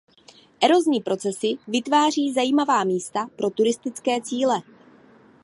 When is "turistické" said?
3.49-4.21